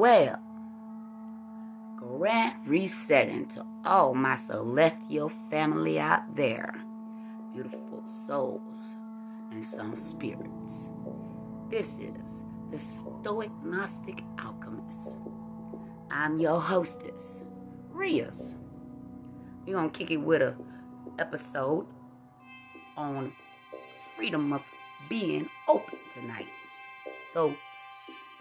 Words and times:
Well, 0.00 0.38
grand 1.98 2.66
resetting 2.66 3.44
to 3.48 3.66
all 3.84 4.14
my 4.14 4.34
celestial 4.34 5.30
family 5.50 6.00
out 6.00 6.34
there, 6.34 6.74
beautiful 7.52 8.02
souls 8.24 8.96
and 9.50 9.62
some 9.62 9.94
spirits. 9.96 10.88
This 11.68 11.98
is 11.98 12.46
the 12.70 12.78
Stoic 12.78 13.50
Gnostic 13.62 14.22
Alchemist. 14.42 15.18
I'm 16.10 16.40
your 16.40 16.62
hostess, 16.62 17.42
Rios. 17.90 18.56
We're 19.66 19.74
gonna 19.74 19.90
kick 19.90 20.10
it 20.10 20.16
with 20.16 20.40
a 20.40 20.54
episode 21.18 21.86
on 22.96 23.34
freedom 24.16 24.54
of 24.54 24.62
being 25.10 25.50
open 25.68 25.98
tonight. 26.10 26.48
So 27.34 27.54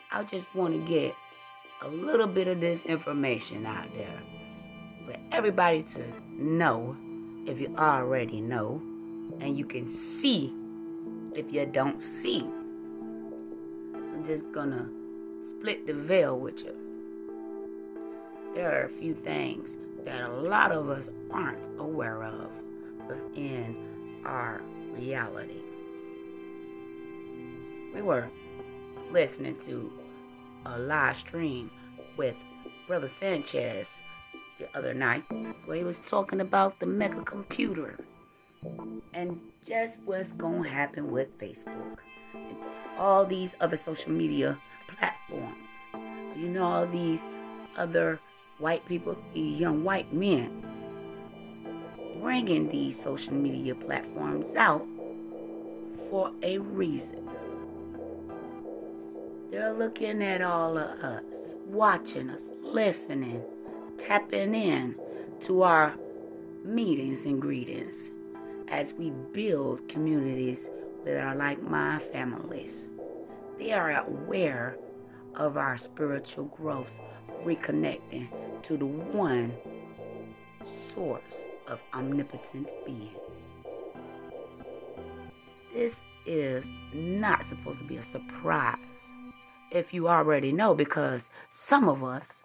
I 0.09 0.23
just 0.23 0.55
want 0.55 0.73
to 0.73 0.79
get 0.79 1.13
a 1.81 1.87
little 1.87 2.27
bit 2.27 2.47
of 2.47 2.59
this 2.59 2.85
information 2.85 3.65
out 3.65 3.87
there 3.95 4.21
for 5.05 5.15
everybody 5.31 5.81
to 5.81 6.03
know 6.33 6.95
if 7.45 7.59
you 7.59 7.73
already 7.77 8.41
know, 8.41 8.81
and 9.39 9.57
you 9.57 9.65
can 9.65 9.87
see 9.87 10.53
if 11.33 11.53
you 11.53 11.65
don't 11.65 12.03
see. 12.03 12.41
I'm 13.93 14.25
just 14.27 14.51
gonna 14.51 14.89
split 15.41 15.87
the 15.87 15.93
veil 15.93 16.37
with 16.37 16.63
you. 16.65 16.75
There 18.55 18.69
are 18.69 18.85
a 18.85 18.89
few 18.89 19.13
things 19.13 19.77
that 20.03 20.21
a 20.21 20.33
lot 20.33 20.71
of 20.71 20.89
us 20.89 21.09
aren't 21.31 21.63
aware 21.79 22.23
of 22.23 22.49
within 23.07 23.75
our 24.25 24.61
reality. 24.97 25.61
We 27.95 28.01
were 28.01 28.27
listening 29.11 29.55
to 29.65 29.91
a 30.65 30.79
live 30.79 31.17
stream 31.17 31.71
with 32.17 32.35
Brother 32.87 33.07
Sanchez 33.07 33.99
the 34.59 34.67
other 34.77 34.93
night 34.93 35.23
where 35.65 35.77
he 35.77 35.83
was 35.83 35.99
talking 35.99 36.41
about 36.41 36.79
the 36.79 36.85
mega 36.85 37.21
computer 37.23 37.97
and 39.13 39.39
just 39.65 39.99
what's 40.05 40.33
going 40.33 40.63
to 40.63 40.69
happen 40.69 41.11
with 41.11 41.37
Facebook 41.39 41.97
and 42.33 42.57
all 42.97 43.25
these 43.25 43.55
other 43.61 43.77
social 43.77 44.11
media 44.11 44.57
platforms. 44.97 45.55
You 46.35 46.49
know, 46.49 46.63
all 46.63 46.87
these 46.87 47.25
other 47.77 48.19
white 48.57 48.85
people, 48.85 49.17
these 49.33 49.59
young 49.59 49.83
white 49.83 50.13
men, 50.13 50.65
bringing 52.21 52.69
these 52.69 53.01
social 53.01 53.33
media 53.33 53.75
platforms 53.75 54.55
out 54.55 54.85
for 56.09 56.31
a 56.43 56.57
reason. 56.57 57.29
They're 59.51 59.73
looking 59.73 60.21
at 60.21 60.43
all 60.43 60.77
of 60.77 61.03
us, 61.03 61.55
watching 61.65 62.29
us, 62.29 62.51
listening, 62.61 63.41
tapping 63.97 64.53
in 64.53 64.95
to 65.41 65.63
our 65.63 65.95
meetings 66.63 67.25
and 67.25 67.41
greetings 67.41 68.11
as 68.67 68.93
we 68.93 69.09
build 69.09 69.87
communities 69.89 70.69
with 71.03 71.17
our 71.17 71.35
like 71.35 71.63
minded 71.63 72.11
families. 72.11 72.85
They 73.57 73.71
are 73.71 74.05
aware 74.05 74.77
of 75.33 75.57
our 75.57 75.77
spiritual 75.77 76.45
growth, 76.45 76.99
reconnecting 77.43 78.29
to 78.61 78.77
the 78.77 78.85
one 78.85 79.51
source 80.63 81.47
of 81.67 81.79
omnipotent 81.95 82.71
being. 82.85 83.15
This 85.73 86.03
is 86.27 86.71
not 86.93 87.43
supposed 87.43 87.79
to 87.79 87.85
be 87.85 87.97
a 87.97 88.03
surprise 88.03 89.11
if 89.71 89.93
you 89.93 90.07
already 90.07 90.51
know, 90.51 90.73
because 90.73 91.29
some 91.49 91.87
of 91.87 92.03
us 92.03 92.43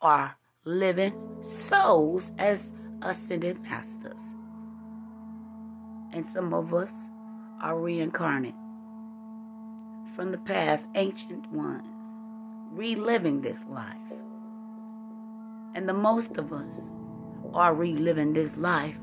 are 0.00 0.34
living 0.64 1.14
souls 1.40 2.32
as 2.38 2.74
ascended 3.02 3.60
masters, 3.62 4.34
and 6.12 6.26
some 6.26 6.54
of 6.54 6.74
us 6.74 7.08
are 7.62 7.78
reincarnate 7.78 8.54
from 10.14 10.32
the 10.32 10.38
past, 10.38 10.86
ancient 10.94 11.50
ones, 11.52 12.06
reliving 12.72 13.40
this 13.40 13.64
life. 13.66 13.96
And 15.74 15.88
the 15.88 15.92
most 15.92 16.38
of 16.38 16.52
us 16.52 16.90
are 17.54 17.74
reliving 17.74 18.32
this 18.32 18.56
life, 18.56 18.96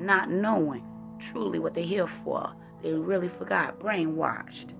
not 0.00 0.30
knowing 0.30 0.84
truly 1.18 1.58
what 1.58 1.74
they're 1.74 1.84
here 1.84 2.06
for. 2.06 2.52
They 2.82 2.92
really 2.92 3.28
forgot, 3.28 3.78
brainwashed 3.78 4.70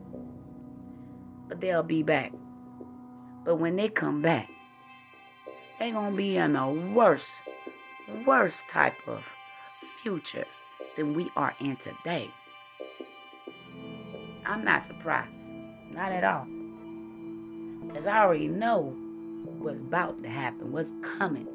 they'll 1.60 1.82
be 1.82 2.02
back. 2.02 2.32
But 3.44 3.56
when 3.56 3.76
they 3.76 3.88
come 3.88 4.22
back, 4.22 4.48
they're 5.78 5.92
going 5.92 6.12
to 6.12 6.16
be 6.16 6.36
in 6.36 6.56
a 6.56 6.70
worse, 6.70 7.40
worse 8.26 8.62
type 8.68 8.96
of 9.06 9.22
future 10.02 10.46
than 10.96 11.14
we 11.14 11.30
are 11.36 11.54
in 11.60 11.76
today. 11.76 12.30
I'm 14.46 14.64
not 14.64 14.82
surprised. 14.82 15.30
Not 15.90 16.12
at 16.12 16.24
all. 16.24 16.46
Because 17.86 18.06
I 18.06 18.18
already 18.20 18.48
know 18.48 18.94
what's 19.58 19.80
about 19.80 20.22
to 20.22 20.28
happen, 20.28 20.72
what's 20.72 20.92
coming. 21.02 21.46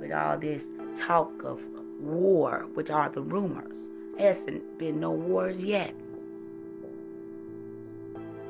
With 0.00 0.12
all 0.12 0.38
this 0.38 0.64
talk 0.96 1.30
of 1.44 1.60
war, 2.00 2.66
which 2.74 2.90
are 2.90 3.08
the 3.08 3.22
rumors. 3.22 3.76
There 4.16 4.26
hasn't 4.28 4.78
been 4.78 5.00
no 5.00 5.10
wars 5.10 5.62
yet. 5.62 5.94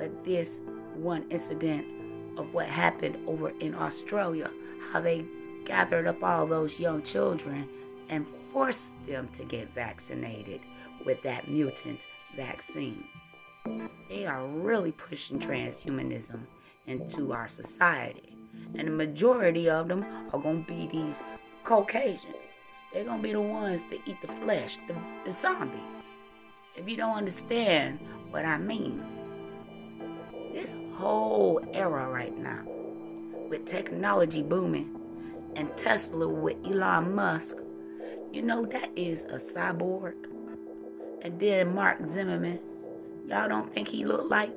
But 0.04 0.22
this 0.22 0.60
one 0.97 1.25
incident 1.31 1.87
of 2.37 2.53
what 2.53 2.66
happened 2.66 3.16
over 3.26 3.48
in 3.60 3.75
Australia, 3.75 4.50
how 4.92 5.00
they 5.00 5.25
gathered 5.65 6.06
up 6.06 6.22
all 6.22 6.47
those 6.47 6.78
young 6.78 7.03
children 7.03 7.66
and 8.10 8.26
forced 8.53 9.03
them 9.06 9.31
to 9.32 9.44
get 9.44 9.75
vaccinated 9.75 10.60
with 11.06 11.22
that 11.22 11.48
mutant 11.48 12.06
vaccine. 12.37 13.03
They 14.10 14.26
are 14.26 14.47
really 14.47 14.92
pushing 14.92 15.38
transhumanism 15.38 16.41
into 16.86 17.32
our 17.32 17.48
society. 17.48 18.36
And 18.75 18.86
the 18.86 18.92
majority 18.92 19.71
of 19.71 19.88
them 19.88 20.04
are 20.34 20.38
going 20.38 20.66
to 20.66 20.71
be 20.71 20.86
these 20.86 21.22
Caucasians. 21.62 22.53
They're 22.92 23.04
going 23.04 23.22
to 23.22 23.22
be 23.22 23.32
the 23.32 23.41
ones 23.41 23.84
to 23.84 23.98
eat 24.04 24.21
the 24.21 24.28
flesh, 24.28 24.76
the, 24.86 24.94
the 25.25 25.32
zombies. 25.32 26.03
If 26.76 26.86
you 26.86 26.98
don't 26.98 27.16
understand 27.16 28.00
what 28.31 28.44
I 28.44 28.59
mean, 28.59 29.14
whole 30.94 31.60
era 31.72 32.09
right 32.09 32.37
now, 32.38 32.62
with 33.49 33.66
technology 33.66 34.43
booming 34.43 34.99
and 35.56 35.77
Tesla 35.77 36.28
with 36.28 36.56
Elon 36.65 37.15
Musk, 37.15 37.56
you 38.32 38.43
know 38.43 38.65
that 38.66 38.91
is 38.97 39.25
a 39.25 39.37
cyborg. 39.37 40.15
And 41.22 41.38
then 41.38 41.75
Mark 41.75 41.99
Zimmerman, 42.10 42.59
y'all 43.27 43.49
don't 43.49 43.72
think 43.72 43.88
he 43.88 44.04
looked 44.04 44.31
like 44.31 44.50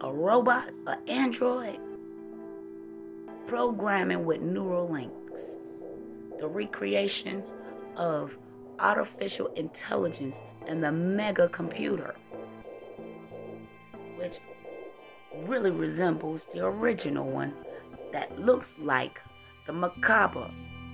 a 0.00 0.12
robot, 0.12 0.70
an 0.86 0.98
android? 1.08 1.78
Programming 3.46 4.24
with 4.24 4.40
neural 4.40 4.88
links. 4.88 5.56
The 6.38 6.46
recreation 6.46 7.42
of 7.96 8.36
artificial 8.78 9.48
intelligence 9.54 10.42
and 10.66 10.82
the 10.82 10.92
mega 10.92 11.48
computer, 11.48 12.14
which 14.16 14.40
really 15.46 15.70
resembles 15.70 16.46
the 16.52 16.64
original 16.64 17.26
one 17.26 17.54
that 18.12 18.38
looks 18.38 18.78
like 18.78 19.20
the 19.66 19.72
macabre 19.72 20.50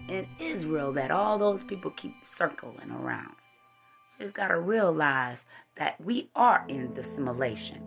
in 0.09 0.27
Israel 0.39 0.93
that 0.93 1.11
all 1.11 1.39
those 1.39 1.63
people 1.63 1.91
keep 1.93 2.15
circling 2.25 2.91
around. 2.91 3.35
Just 4.21 4.35
got 4.35 4.49
to 4.49 4.61
realize 4.61 5.47
that 5.77 6.01
we 6.05 6.29
are 6.35 6.65
in 6.69 6.93
the 6.95 7.05
simulation. 7.05 7.83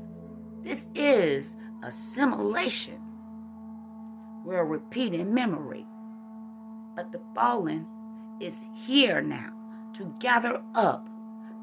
This 0.64 0.88
is 0.96 1.58
a 1.84 1.92
simulation. 1.92 3.02
We're 4.46 4.64
repeating 4.64 5.34
memory. 5.34 5.86
But 6.96 7.12
the 7.12 7.22
fallen 7.36 7.86
is 8.40 8.64
here 8.76 9.22
now 9.22 9.52
to 9.98 10.14
gather 10.20 10.62
up 10.76 11.08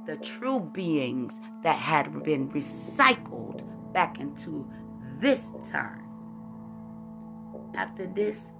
the 0.06 0.16
true 0.16 0.60
beings 0.60 1.40
that 1.62 1.78
had 1.78 2.22
been 2.22 2.48
recycled 2.50 3.62
back 3.92 4.20
into 4.20 4.66
this 5.20 5.52
time. 5.68 6.04
After 7.74 8.06
this, 8.06 8.52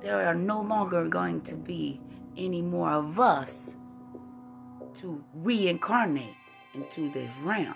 there 0.00 0.26
are 0.26 0.34
no 0.34 0.60
longer 0.60 1.08
going 1.08 1.40
to 1.42 1.54
be 1.54 2.00
any 2.36 2.62
more 2.62 2.90
of 2.90 3.18
us 3.18 3.76
to 4.94 5.22
reincarnate 5.34 6.34
into 6.74 7.10
this 7.12 7.30
realm. 7.42 7.74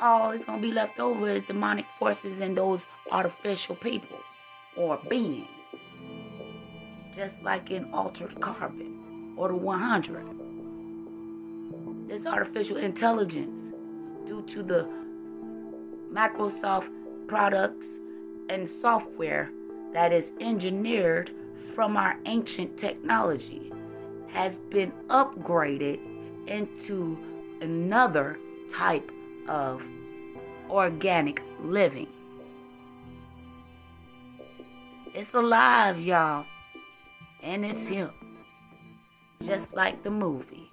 All 0.00 0.30
is 0.30 0.44
going 0.44 0.62
to 0.62 0.66
be 0.66 0.72
left 0.72 0.98
over 0.98 1.28
is 1.28 1.42
demonic 1.44 1.86
forces 1.98 2.40
and 2.40 2.56
those 2.56 2.86
artificial 3.10 3.76
people 3.76 4.18
or 4.76 4.98
beings. 5.08 5.48
Just 7.14 7.42
like 7.42 7.70
in 7.70 7.92
altered 7.92 8.40
carbon 8.40 9.34
or 9.36 9.48
the 9.48 9.56
100. 9.56 10.24
This 12.08 12.26
artificial 12.26 12.76
intelligence, 12.76 13.72
due 14.26 14.42
to 14.42 14.62
the 14.62 14.88
Microsoft 16.12 16.90
products 17.28 17.98
and 18.48 18.68
software 18.68 19.50
that 19.92 20.12
is 20.12 20.32
engineered 20.40 21.30
from 21.74 21.96
our 21.96 22.16
ancient 22.26 22.76
technology 22.76 23.72
has 24.28 24.58
been 24.58 24.92
upgraded 25.08 26.00
into 26.46 27.18
another 27.60 28.38
type 28.68 29.10
of 29.48 29.82
organic 30.68 31.42
living. 31.62 32.08
It's 35.14 35.34
alive, 35.34 36.00
y'all. 36.00 36.46
And 37.42 37.64
it's 37.64 37.88
here. 37.88 38.10
Just 39.42 39.74
like 39.74 40.02
the 40.02 40.10
movie. 40.10 40.70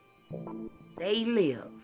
They 0.97 1.25
live. 1.25 1.76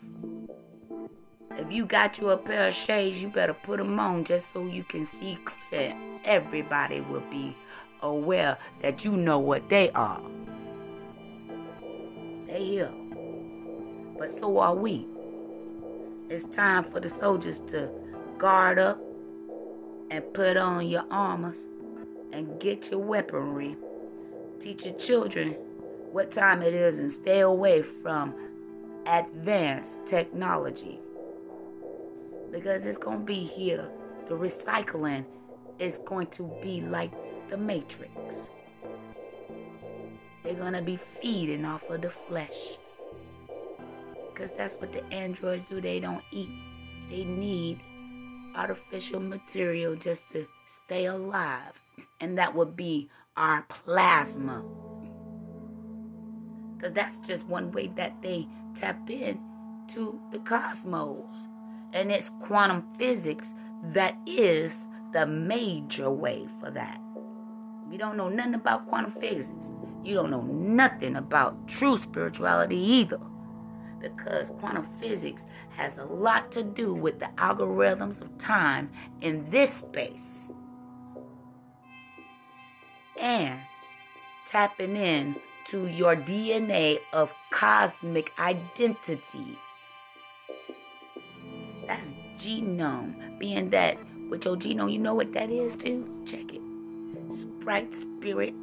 If 1.57 1.71
you 1.71 1.85
got 1.85 2.17
you 2.17 2.31
a 2.31 2.37
pair 2.37 2.69
of 2.69 2.75
shades, 2.75 3.21
you 3.21 3.29
better 3.29 3.53
put 3.53 3.77
them 3.77 3.99
on 3.99 4.23
just 4.23 4.51
so 4.51 4.65
you 4.65 4.83
can 4.83 5.05
see 5.05 5.37
clear. 5.69 5.95
Everybody 6.25 7.01
will 7.01 7.23
be 7.29 7.55
aware 8.01 8.57
that 8.81 9.05
you 9.05 9.11
know 9.11 9.39
what 9.39 9.69
they 9.69 9.91
are. 9.91 10.21
They 12.47 12.65
here. 12.65 12.91
But 14.17 14.31
so 14.31 14.57
are 14.59 14.75
we. 14.75 15.07
It's 16.29 16.45
time 16.45 16.89
for 16.91 16.99
the 16.99 17.09
soldiers 17.09 17.59
to 17.67 17.89
guard 18.37 18.79
up 18.79 18.99
and 20.09 20.23
put 20.33 20.57
on 20.57 20.87
your 20.87 21.05
armors 21.11 21.57
and 22.31 22.59
get 22.59 22.89
your 22.89 22.99
weaponry. 22.99 23.75
Teach 24.59 24.85
your 24.85 24.95
children 24.95 25.55
what 26.11 26.31
time 26.31 26.61
it 26.61 26.73
is 26.73 26.99
and 26.99 27.11
stay 27.11 27.41
away 27.41 27.81
from 27.81 28.33
advanced 29.05 29.99
technology. 30.05 30.99
Because 32.53 32.85
it's 32.85 32.99
going 32.99 33.19
to 33.19 33.25
be 33.25 33.43
here. 33.43 33.89
The 34.27 34.35
recycling 34.35 35.25
is 35.79 35.99
going 36.05 36.27
to 36.27 36.43
be 36.61 36.81
like 36.81 37.11
the 37.49 37.57
Matrix. 37.57 38.49
They're 40.43 40.53
going 40.53 40.73
to 40.73 40.81
be 40.83 40.97
feeding 41.19 41.65
off 41.65 41.81
of 41.89 42.01
the 42.01 42.11
flesh. 42.11 42.77
Because 44.29 44.51
that's 44.55 44.77
what 44.77 44.91
the 44.91 45.03
androids 45.11 45.65
do. 45.65 45.81
They 45.81 45.99
don't 45.99 46.23
eat, 46.31 46.49
they 47.09 47.25
need 47.25 47.81
artificial 48.55 49.19
material 49.19 49.95
just 49.95 50.29
to 50.31 50.45
stay 50.67 51.05
alive. 51.05 51.73
And 52.21 52.37
that 52.37 52.53
would 52.53 52.75
be 52.75 53.09
our 53.35 53.65
plasma. 53.67 54.63
Because 56.77 56.93
that's 56.93 57.17
just 57.27 57.47
one 57.47 57.71
way 57.71 57.87
that 57.95 58.21
they 58.21 58.47
tap 58.75 59.09
in 59.09 59.39
to 59.93 60.19
the 60.31 60.39
cosmos. 60.39 61.47
And 61.93 62.11
it's 62.11 62.31
quantum 62.41 62.83
physics 62.97 63.53
that 63.93 64.17
is 64.25 64.87
the 65.13 65.25
major 65.25 66.09
way 66.09 66.47
for 66.59 66.71
that. 66.71 66.99
You 67.91 67.97
don't 67.97 68.17
know 68.17 68.29
nothing 68.29 68.55
about 68.55 68.87
quantum 68.87 69.13
physics. 69.21 69.69
You 70.03 70.15
don't 70.15 70.31
know 70.31 70.41
nothing 70.41 71.15
about 71.15 71.67
true 71.67 71.97
spirituality 71.97 72.77
either. 72.77 73.19
Because 74.01 74.49
quantum 74.59 74.87
physics 74.99 75.45
has 75.69 75.97
a 75.99 76.05
lot 76.05 76.51
to 76.53 76.63
do 76.63 76.93
with 76.93 77.19
the 77.19 77.29
algorithms 77.37 78.19
of 78.19 78.35
time 78.37 78.91
in 79.21 79.49
this 79.49 79.71
space. 79.75 80.49
And 83.21 83.59
tapping 84.47 84.95
in 84.95 85.35
to 85.65 85.87
your 85.87 86.15
DNA 86.15 86.99
of 87.13 87.31
cosmic 87.51 88.33
identity. 88.39 89.57
That's 91.93 92.11
genome. 92.37 93.13
Being 93.37 93.69
that 93.69 93.97
with 94.29 94.45
your 94.45 94.55
genome, 94.55 94.91
you 94.91 94.97
know 94.97 95.13
what 95.13 95.31
that 95.33 95.51
is 95.51 95.75
too? 95.75 96.09
Check 96.25 96.53
it. 96.53 96.61
Sprite 97.31 97.93
spirit 97.93 98.55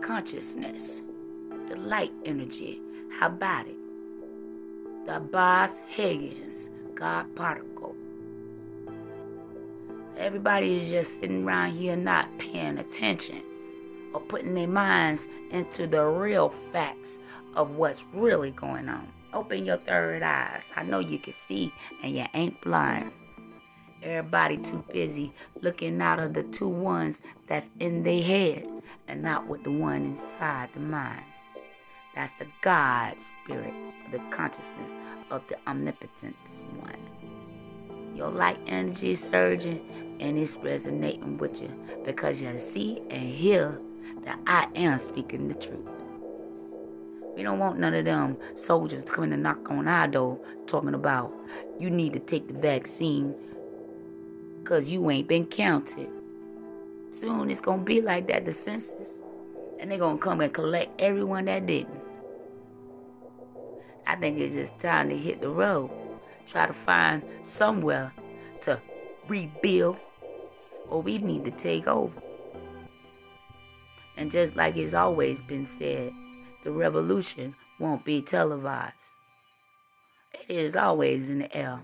consciousness, 0.00 1.02
the 1.66 1.74
light 1.74 2.12
energy. 2.24 2.80
How 3.10 3.26
about 3.26 3.66
it? 3.66 3.74
The 5.06 5.18
Bos-Huggins 5.18 6.70
God 6.94 7.34
particle. 7.34 7.96
Everybody 10.16 10.82
is 10.82 10.88
just 10.88 11.18
sitting 11.18 11.44
around 11.44 11.72
here 11.72 11.96
not 11.96 12.28
paying 12.38 12.78
attention 12.78 13.42
or 14.14 14.20
putting 14.20 14.54
their 14.54 14.68
minds 14.68 15.28
into 15.50 15.88
the 15.88 16.04
real 16.04 16.48
facts 16.48 17.18
of 17.56 17.72
what's 17.72 18.04
really 18.14 18.52
going 18.52 18.88
on. 18.88 19.08
Open 19.36 19.66
your 19.66 19.76
third 19.76 20.22
eyes. 20.22 20.72
I 20.76 20.82
know 20.82 20.98
you 20.98 21.18
can 21.18 21.34
see 21.34 21.70
and 22.02 22.16
you 22.16 22.24
ain't 22.32 22.58
blind. 22.62 23.12
Everybody 24.02 24.56
too 24.56 24.82
busy 24.90 25.30
looking 25.60 26.00
out 26.00 26.18
of 26.18 26.32
the 26.32 26.42
two 26.44 26.68
ones 26.68 27.20
that's 27.46 27.68
in 27.78 28.02
their 28.02 28.22
head 28.22 28.66
and 29.08 29.22
not 29.22 29.46
with 29.46 29.62
the 29.62 29.70
one 29.70 30.06
inside 30.06 30.70
the 30.72 30.80
mind. 30.80 31.22
That's 32.14 32.32
the 32.38 32.46
God 32.62 33.20
spirit, 33.20 33.74
the 34.10 34.20
consciousness 34.30 34.96
of 35.30 35.42
the 35.48 35.58
omnipotence 35.66 36.62
one. 36.80 38.16
Your 38.16 38.30
light 38.30 38.58
energy 38.66 39.10
is 39.10 39.22
surging 39.22 40.16
and 40.18 40.38
it's 40.38 40.56
resonating 40.56 41.36
with 41.36 41.60
you 41.60 41.70
because 42.06 42.40
you 42.40 42.58
see 42.58 43.02
and 43.10 43.28
hear 43.28 43.78
that 44.24 44.38
I 44.46 44.66
am 44.76 44.98
speaking 44.98 45.48
the 45.48 45.54
truth. 45.54 45.95
We 47.36 47.42
don't 47.42 47.58
want 47.58 47.78
none 47.78 47.92
of 47.94 48.06
them 48.06 48.38
soldiers 48.54 49.04
to 49.04 49.12
come 49.12 49.30
and 49.30 49.42
knock 49.42 49.70
on 49.70 49.86
our 49.86 50.08
door 50.08 50.38
talking 50.66 50.94
about 50.94 51.32
you 51.78 51.90
need 51.90 52.14
to 52.14 52.18
take 52.18 52.48
the 52.48 52.54
vaccine 52.54 53.34
because 54.62 54.90
you 54.90 55.10
ain't 55.10 55.28
been 55.28 55.46
counted. 55.46 56.08
Soon 57.10 57.50
it's 57.50 57.60
going 57.60 57.80
to 57.80 57.84
be 57.84 58.00
like 58.00 58.26
that, 58.28 58.46
the 58.46 58.52
census. 58.52 59.18
And 59.78 59.90
they're 59.90 59.98
going 59.98 60.18
to 60.18 60.22
come 60.22 60.40
and 60.40 60.52
collect 60.52 60.98
everyone 61.00 61.44
that 61.44 61.66
didn't. 61.66 62.00
I 64.06 64.16
think 64.16 64.38
it's 64.38 64.54
just 64.54 64.78
time 64.80 65.10
to 65.10 65.16
hit 65.16 65.40
the 65.40 65.50
road. 65.50 65.90
Try 66.46 66.66
to 66.66 66.72
find 66.72 67.22
somewhere 67.42 68.12
to 68.62 68.80
rebuild, 69.28 69.98
or 70.88 71.02
we 71.02 71.18
need 71.18 71.44
to 71.44 71.50
take 71.50 71.86
over. 71.86 72.22
And 74.16 74.32
just 74.32 74.56
like 74.56 74.76
it's 74.76 74.94
always 74.94 75.42
been 75.42 75.66
said, 75.66 76.12
the 76.66 76.72
revolution 76.72 77.54
won't 77.80 78.04
be 78.04 78.20
televised. 78.20 78.94
It 80.48 80.56
is 80.56 80.76
always 80.76 81.30
in 81.30 81.38
the 81.38 81.56
air 81.56 81.80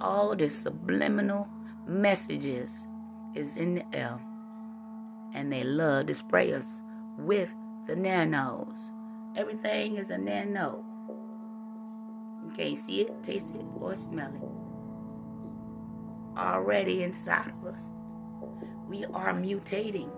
all 0.00 0.34
the 0.36 0.48
subliminal 0.48 1.48
messages 1.86 2.86
is 3.34 3.56
in 3.56 3.76
the 3.76 3.84
air. 3.92 4.18
And 5.34 5.52
they 5.52 5.64
love 5.64 6.06
to 6.06 6.14
spray 6.14 6.52
us 6.52 6.80
with 7.18 7.48
the 7.86 7.96
nanos. 7.96 8.90
Everything 9.36 9.96
is 9.96 10.10
a 10.10 10.18
nano. 10.18 10.84
You 12.44 12.52
can't 12.56 12.78
see 12.78 13.02
it, 13.02 13.22
taste 13.22 13.54
it, 13.54 13.64
or 13.76 13.94
smell 13.94 14.32
it. 14.34 16.38
Already 16.38 17.02
inside 17.02 17.52
of 17.60 17.74
us. 17.74 17.90
We 18.88 19.04
are 19.06 19.32
mutating. 19.32 20.10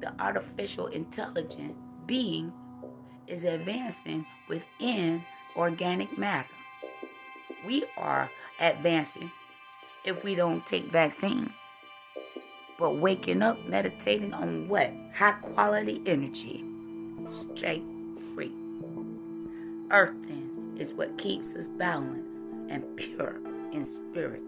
The 0.00 0.12
artificial 0.18 0.86
intelligent 0.88 1.76
being 2.06 2.52
is 3.26 3.44
advancing 3.44 4.26
within 4.48 5.22
organic 5.56 6.16
matter 6.16 6.46
we 7.64 7.84
are 7.96 8.30
advancing 8.58 9.30
if 10.04 10.22
we 10.24 10.34
don't 10.34 10.66
take 10.66 10.90
vaccines. 10.90 11.50
But 12.78 12.96
waking 12.96 13.42
up, 13.42 13.64
meditating 13.66 14.32
on 14.32 14.68
what? 14.68 14.92
High 15.14 15.32
quality 15.32 16.00
energy, 16.06 16.64
straight 17.28 17.84
free. 18.34 18.52
Earthing 19.90 20.76
is 20.78 20.94
what 20.94 21.18
keeps 21.18 21.54
us 21.56 21.66
balanced 21.66 22.44
and 22.68 22.84
pure 22.96 23.38
in 23.72 23.84
spirit. 23.84 24.42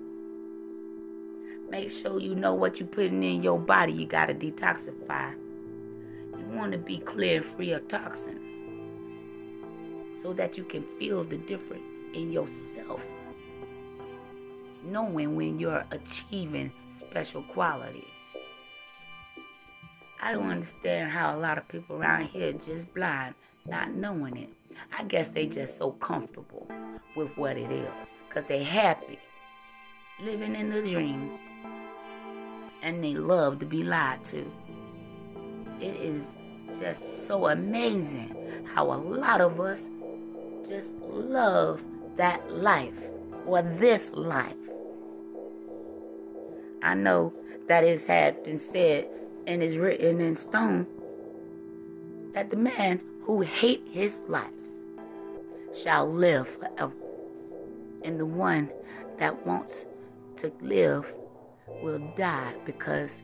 Make 1.68 1.92
sure 1.92 2.20
you 2.20 2.34
know 2.34 2.54
what 2.54 2.80
you're 2.80 2.88
putting 2.88 3.22
in 3.22 3.42
your 3.42 3.58
body. 3.58 3.92
You 3.92 4.06
got 4.06 4.26
to 4.26 4.34
detoxify. 4.34 5.34
Want 6.52 6.72
to 6.72 6.78
be 6.78 6.98
clear 6.98 7.42
free 7.42 7.72
of 7.72 7.88
toxins 7.88 8.52
so 10.14 10.32
that 10.34 10.56
you 10.56 10.64
can 10.64 10.84
feel 10.98 11.24
the 11.24 11.38
difference 11.38 11.82
in 12.14 12.30
yourself. 12.30 13.00
Knowing 14.84 15.34
when 15.34 15.58
you're 15.58 15.84
achieving 15.90 16.70
special 16.90 17.42
qualities. 17.42 18.04
I 20.20 20.32
don't 20.32 20.50
understand 20.50 21.10
how 21.10 21.34
a 21.34 21.38
lot 21.38 21.58
of 21.58 21.66
people 21.66 21.96
around 21.96 22.26
here 22.26 22.52
just 22.52 22.92
blind, 22.94 23.34
not 23.66 23.92
knowing 23.94 24.36
it. 24.36 24.50
I 24.96 25.04
guess 25.04 25.28
they 25.28 25.46
just 25.46 25.76
so 25.76 25.92
comfortable 25.92 26.68
with 27.16 27.36
what 27.36 27.56
it 27.56 27.70
is 27.72 28.14
because 28.28 28.44
they 28.44 28.62
happy 28.62 29.18
living 30.22 30.54
in 30.54 30.70
the 30.70 30.82
dream 30.82 31.38
and 32.82 33.02
they 33.02 33.14
love 33.14 33.58
to 33.60 33.66
be 33.66 33.82
lied 33.82 34.24
to. 34.26 34.50
It 35.80 35.96
is 35.96 36.34
just 36.78 37.26
so 37.26 37.48
amazing 37.48 38.34
how 38.64 38.92
a 38.92 38.96
lot 38.96 39.40
of 39.40 39.60
us 39.60 39.90
just 40.68 40.96
love 40.98 41.82
that 42.16 42.50
life 42.50 42.94
or 43.46 43.62
this 43.62 44.12
life. 44.12 44.56
I 46.82 46.94
know 46.94 47.32
that 47.68 47.84
it 47.84 48.00
has 48.06 48.34
been 48.44 48.58
said 48.58 49.08
and 49.46 49.62
is 49.62 49.76
written 49.76 50.20
in 50.20 50.34
stone 50.34 50.86
that 52.34 52.50
the 52.50 52.56
man 52.56 53.00
who 53.22 53.40
hate 53.40 53.86
his 53.90 54.24
life 54.28 54.50
shall 55.74 56.10
live 56.10 56.48
forever. 56.48 56.92
And 58.04 58.18
the 58.18 58.26
one 58.26 58.70
that 59.18 59.46
wants 59.46 59.86
to 60.36 60.52
live 60.60 61.14
will 61.82 62.00
die 62.16 62.54
because 62.64 63.22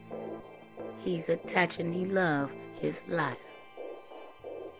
he's 0.98 1.28
attaching 1.28 1.92
he 1.92 2.04
love 2.04 2.50
his 2.80 3.04
life. 3.08 3.38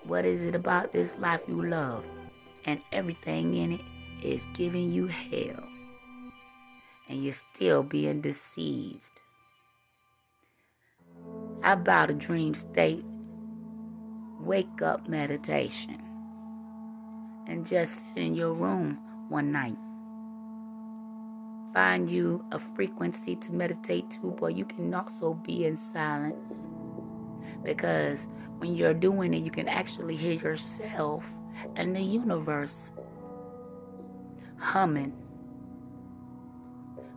What 0.04 0.24
is 0.24 0.44
it 0.44 0.54
about 0.54 0.92
this 0.92 1.16
life 1.18 1.40
you 1.48 1.66
love? 1.66 2.04
And 2.64 2.80
everything 2.92 3.54
in 3.54 3.72
it 3.72 3.80
is 4.22 4.46
giving 4.54 4.92
you 4.92 5.06
hell. 5.06 5.62
And 7.08 7.22
you're 7.22 7.32
still 7.32 7.82
being 7.82 8.20
deceived. 8.20 9.02
How 11.62 11.72
about 11.74 12.10
a 12.10 12.14
dream 12.14 12.54
state? 12.54 13.04
Wake 14.40 14.82
up 14.82 15.08
meditation. 15.08 16.02
And 17.46 17.66
just 17.66 18.00
sit 18.00 18.16
in 18.16 18.34
your 18.34 18.52
room 18.52 18.98
one 19.28 19.52
night. 19.52 19.76
Find 21.74 22.10
you 22.10 22.44
a 22.52 22.58
frequency 22.58 23.36
to 23.36 23.52
meditate 23.52 24.10
to, 24.12 24.36
but 24.38 24.56
you 24.56 24.64
can 24.64 24.94
also 24.94 25.34
be 25.34 25.64
in 25.66 25.76
silence. 25.76 26.68
Because 27.62 28.28
when 28.58 28.74
you're 28.74 28.94
doing 28.94 29.34
it, 29.34 29.42
you 29.42 29.50
can 29.50 29.68
actually 29.68 30.16
hear 30.16 30.34
yourself 30.34 31.24
and 31.76 31.94
the 31.94 32.00
universe 32.00 32.92
humming, 34.58 35.12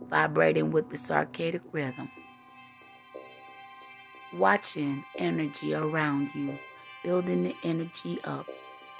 vibrating 0.08 0.70
with 0.70 0.88
the 0.90 0.96
circadian 0.96 1.60
rhythm. 1.72 2.10
Watching 4.34 5.04
energy 5.18 5.74
around 5.74 6.30
you, 6.34 6.58
building 7.04 7.44
the 7.44 7.54
energy 7.64 8.18
up 8.24 8.46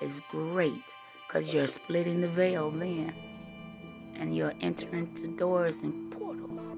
is 0.01 0.21
great 0.31 0.95
because 1.27 1.55
you're 1.55 1.67
splitting 1.67 2.21
the 2.21 2.29
veil 2.29 2.71
then 2.71 3.15
and 4.17 4.37
you're 4.37 4.53
entering 4.61 5.15
to 5.15 5.29
doors 5.29 5.83
and 5.83 6.11
portals. 6.13 6.75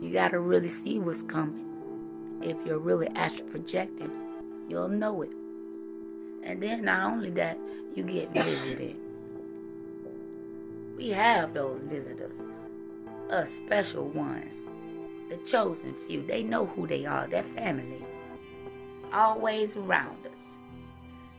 You 0.00 0.12
got 0.12 0.30
to 0.30 0.40
really 0.40 0.68
see 0.68 0.98
what's 0.98 1.22
coming. 1.22 1.65
If 2.42 2.56
you're 2.64 2.78
really 2.78 3.08
astral 3.14 3.48
projecting, 3.48 4.10
you'll 4.68 4.88
know 4.88 5.22
it. 5.22 5.30
And 6.42 6.62
then 6.62 6.84
not 6.84 7.12
only 7.12 7.30
that, 7.30 7.58
you 7.94 8.02
get 8.04 8.32
visited. 8.32 8.96
We 10.96 11.10
have 11.10 11.54
those 11.54 11.82
visitors, 11.82 12.36
us 13.30 13.50
special 13.50 14.08
ones, 14.08 14.64
the 15.28 15.36
chosen 15.38 15.94
few. 16.06 16.22
They 16.26 16.42
know 16.42 16.66
who 16.66 16.86
they 16.86 17.04
are, 17.04 17.26
their 17.26 17.42
family, 17.42 18.04
always 19.12 19.76
around 19.76 20.24
us. 20.26 20.58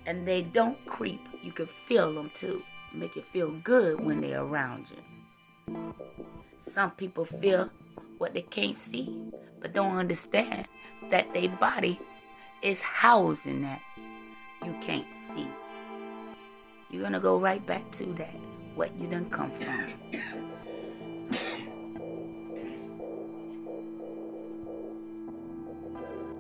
And 0.05 0.27
they 0.27 0.41
don't 0.41 0.83
creep. 0.85 1.21
You 1.41 1.51
can 1.51 1.67
feel 1.87 2.13
them 2.13 2.31
too. 2.35 2.61
Make 2.93 3.15
you 3.15 3.23
feel 3.33 3.51
good 3.63 3.99
when 3.99 4.21
they're 4.21 4.41
around 4.43 4.87
you. 4.89 5.93
Some 6.59 6.91
people 6.91 7.25
feel 7.25 7.69
what 8.17 8.33
they 8.33 8.41
can't 8.41 8.75
see, 8.75 9.17
but 9.59 9.73
don't 9.73 9.97
understand 9.97 10.67
that 11.11 11.33
their 11.33 11.49
body 11.49 11.99
is 12.61 12.81
housing 12.81 13.61
that 13.61 13.81
you 14.65 14.75
can't 14.81 15.05
see. 15.15 15.47
You're 16.89 17.03
gonna 17.03 17.19
go 17.19 17.37
right 17.39 17.65
back 17.65 17.91
to 17.93 18.05
that, 18.17 18.33
what 18.75 18.95
you 18.99 19.07
done 19.07 19.29
come 19.29 19.51
from. 19.59 19.87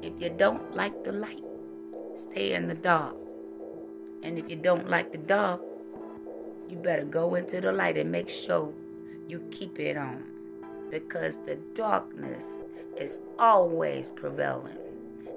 If 0.01 0.13
you 0.21 0.29
don't 0.29 0.73
like 0.75 1.03
the 1.03 1.11
light, 1.11 1.43
stay 2.15 2.53
in 2.53 2.67
the 2.67 2.75
dark. 2.75 3.15
And 4.23 4.39
if 4.39 4.49
you 4.49 4.55
don't 4.55 4.89
like 4.89 5.11
the 5.11 5.17
dark, 5.17 5.61
you 6.69 6.77
better 6.77 7.03
go 7.03 7.35
into 7.35 7.61
the 7.61 7.71
light 7.71 7.97
and 7.97 8.11
make 8.11 8.29
sure 8.29 8.73
you 9.27 9.39
keep 9.51 9.79
it 9.79 9.97
on. 9.97 10.36
Because 10.89 11.35
the 11.45 11.55
darkness 11.73 12.57
is 12.97 13.19
always 13.39 14.09
prevailing. 14.09 14.77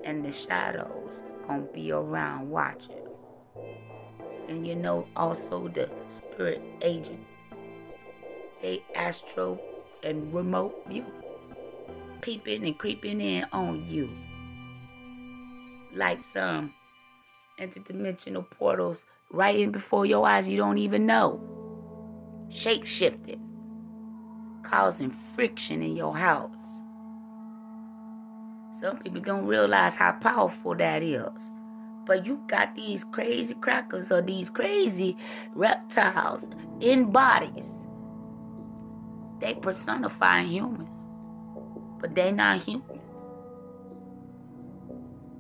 And 0.05 0.25
the 0.25 0.33
shadows 0.33 1.23
gonna 1.47 1.63
be 1.75 1.93
around 1.93 2.49
watching. 2.51 2.97
And 4.49 4.67
you 4.67 4.75
know 4.75 5.07
also 5.17 5.69
the 5.69 5.91
spirit 6.09 6.63
agents. 6.81 7.27
They 8.63 8.83
astro 8.95 9.61
and 10.03 10.33
remote 10.33 10.85
view. 10.89 11.05
Peeping 12.21 12.65
and 12.65 12.79
creeping 12.79 13.21
in 13.21 13.45
on 13.53 13.87
you. 13.89 14.11
Like 15.95 16.21
some 16.21 16.75
interdimensional 17.59 18.49
portals 18.49 19.05
right 19.31 19.59
in 19.59 19.71
before 19.71 20.07
your 20.07 20.27
eyes 20.27 20.49
you 20.49 20.57
don't 20.57 20.79
even 20.79 21.07
know. 21.07 21.41
Shape 22.49 22.85
shifted. 22.87 23.41
Causing 24.63 25.11
friction 25.11 25.83
in 25.83 25.97
your 25.97 26.17
house. 26.17 26.83
Some 28.73 28.99
people 28.99 29.21
don't 29.21 29.47
realize 29.47 29.97
how 29.97 30.13
powerful 30.13 30.75
that 30.77 31.03
is. 31.03 31.51
But 32.07 32.25
you 32.27 32.41
got 32.47 32.75
these 32.75 33.05
crazy 33.05 33.55
crackers 33.55 34.11
or 34.11 34.23
these 34.23 34.49
crazy 34.49 35.17
reptiles 35.55 36.49
in 36.81 37.11
bodies. 37.11 37.67
They 39.41 39.55
personify 39.55 40.43
humans, 40.45 40.89
but 42.01 42.15
they 42.15 42.33
not 42.33 42.63
human. 42.63 43.01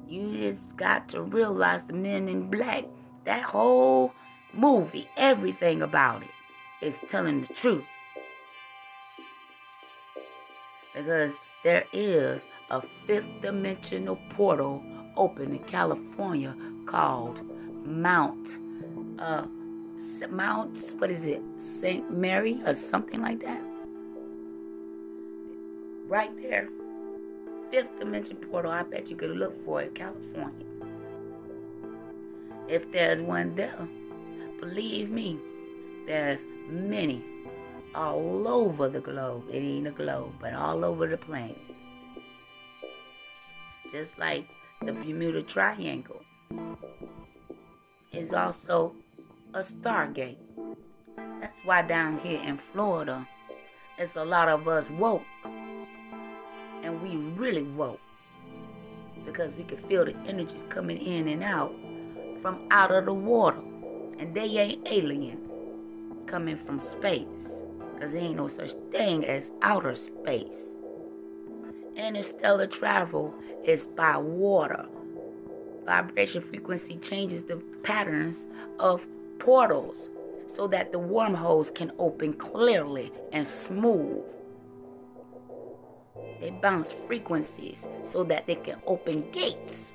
You 0.09 0.37
just 0.37 0.77
got 0.77 1.09
to 1.11 1.23
realize 1.23 1.85
the 1.85 1.93
men 1.93 2.29
in 2.29 2.50
black, 2.50 2.85
that 3.25 3.43
whole 3.43 4.12
movie, 4.53 5.09
everything 5.17 5.83
about 5.83 6.23
it 6.23 6.85
is 6.85 7.00
telling 7.09 7.43
the 7.43 7.55
truth. 7.55 7.85
Because 11.00 11.40
there 11.64 11.87
is 11.95 12.47
a 12.69 12.83
fifth 13.07 13.30
dimensional 13.40 14.16
portal 14.28 14.85
open 15.16 15.52
in 15.52 15.59
California 15.61 16.54
called 16.85 17.40
Mount 17.87 18.59
uh 19.19 19.47
Mount 20.28 20.76
what 20.99 21.11
is 21.11 21.26
it? 21.26 21.40
St. 21.57 22.11
Mary 22.11 22.61
or 22.66 22.75
something 22.75 23.23
like 23.23 23.40
that. 23.40 23.62
Right 26.07 26.30
there. 26.42 26.69
Fifth 27.71 27.99
dimension 27.99 28.37
portal, 28.37 28.71
I 28.71 28.83
bet 28.83 29.09
you 29.09 29.16
could 29.16 29.30
look 29.30 29.64
for 29.64 29.80
it, 29.80 29.95
California. 29.95 30.66
If 32.69 32.92
there's 32.92 33.23
one 33.23 33.54
there, 33.54 33.88
believe 34.61 35.11
me, 35.11 35.38
there's 36.07 36.47
many 36.69 37.25
all 37.94 38.47
over 38.47 38.88
the 38.88 39.00
globe. 39.00 39.44
It 39.50 39.59
ain't 39.59 39.87
a 39.87 39.90
globe, 39.90 40.32
but 40.40 40.54
all 40.54 40.85
over 40.85 41.06
the 41.06 41.16
planet. 41.16 41.59
Just 43.90 44.18
like 44.18 44.47
the 44.82 44.92
Bermuda 44.92 45.42
Triangle 45.42 46.23
is 48.12 48.32
also 48.32 48.94
a 49.54 49.61
stargate. 49.61 50.38
That's 51.40 51.62
why 51.64 51.82
down 51.82 52.18
here 52.18 52.40
in 52.40 52.59
Florida, 52.73 53.26
it's 53.99 54.16
a 54.16 54.25
lot 54.25 54.49
of 54.49 54.68
us 54.68 54.88
woke. 54.90 55.23
And 56.82 57.02
we 57.02 57.16
really 57.38 57.62
woke. 57.62 58.00
Because 59.26 59.54
we 59.56 59.64
can 59.64 59.78
feel 59.88 60.04
the 60.04 60.16
energies 60.26 60.64
coming 60.68 60.99
in 60.99 61.28
and 61.28 61.44
out 61.44 61.75
from 62.40 62.66
out 62.70 62.90
of 62.90 63.04
the 63.04 63.12
water. 63.12 63.61
And 64.18 64.35
they 64.35 64.47
ain't 64.59 64.87
alien 64.87 65.50
coming 66.26 66.56
from 66.56 66.80
space. 66.80 67.60
Because 68.00 68.14
there 68.14 68.23
ain't 68.23 68.37
no 68.37 68.49
such 68.49 68.73
thing 68.90 69.26
as 69.26 69.52
outer 69.61 69.95
space. 69.95 70.71
Interstellar 71.95 72.66
travel 72.66 73.35
is 73.62 73.85
by 73.85 74.16
water. 74.16 74.87
Vibration 75.85 76.40
frequency 76.40 76.97
changes 76.97 77.42
the 77.42 77.57
patterns 77.83 78.47
of 78.78 79.07
portals 79.38 80.09
so 80.47 80.66
that 80.69 80.92
the 80.92 80.99
wormholes 80.99 81.71
can 81.71 81.92
open 81.99 82.33
clearly 82.33 83.12
and 83.33 83.47
smooth. 83.47 84.25
They 86.40 86.52
bounce 86.52 86.92
frequencies 86.92 87.87
so 88.02 88.25
that 88.25 88.47
they 88.47 88.54
can 88.54 88.80
open 88.87 89.30
gates. 89.30 89.92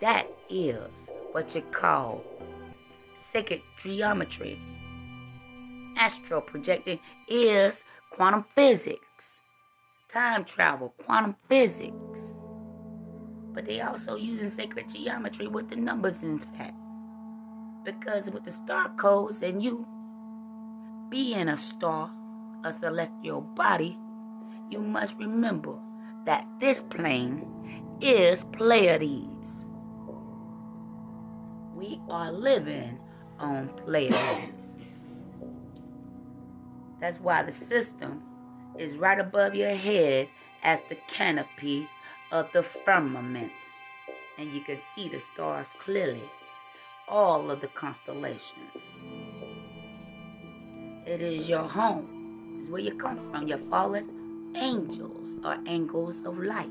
That 0.00 0.26
is 0.48 1.10
what 1.32 1.54
you 1.54 1.60
call 1.60 2.24
sacred 3.18 3.60
geometry 3.76 4.58
astral 6.02 6.40
projecting 6.40 6.98
is 7.28 7.84
quantum 8.10 8.44
physics, 8.56 9.38
time 10.08 10.44
travel, 10.44 10.92
quantum 11.04 11.36
physics. 11.48 12.34
But 13.54 13.66
they 13.66 13.80
also 13.82 14.16
using 14.16 14.50
sacred 14.50 14.92
geometry 14.92 15.46
with 15.46 15.68
the 15.70 15.76
numbers 15.76 16.24
in 16.24 16.40
fact. 16.40 16.74
Because 17.84 18.30
with 18.30 18.42
the 18.42 18.50
star 18.50 18.88
codes 18.96 19.42
and 19.42 19.62
you 19.62 19.86
being 21.08 21.48
a 21.48 21.56
star, 21.56 22.10
a 22.64 22.72
celestial 22.72 23.40
body, 23.40 23.96
you 24.70 24.80
must 24.80 25.14
remember 25.18 25.78
that 26.26 26.44
this 26.58 26.82
plane 26.82 27.46
is 28.00 28.44
Pleiades. 28.46 29.66
We 31.76 32.00
are 32.10 32.32
living 32.32 32.98
on 33.38 33.68
Pleiades. 33.84 34.71
That's 37.02 37.18
why 37.18 37.42
the 37.42 37.50
system 37.50 38.22
is 38.78 38.94
right 38.96 39.18
above 39.18 39.56
your 39.56 39.74
head 39.74 40.28
as 40.62 40.82
the 40.88 40.94
canopy 41.08 41.88
of 42.30 42.48
the 42.52 42.62
firmament. 42.62 43.50
And 44.38 44.54
you 44.54 44.60
can 44.60 44.78
see 44.94 45.08
the 45.08 45.18
stars 45.18 45.74
clearly, 45.80 46.22
all 47.08 47.50
of 47.50 47.60
the 47.60 47.66
constellations. 47.66 48.76
It 51.04 51.20
is 51.20 51.48
your 51.48 51.64
home, 51.64 52.60
it's 52.60 52.70
where 52.70 52.80
you 52.80 52.94
come 52.94 53.18
from, 53.32 53.48
your 53.48 53.58
fallen 53.68 54.52
angels 54.54 55.38
or 55.44 55.58
angels 55.66 56.22
of 56.24 56.38
light. 56.38 56.70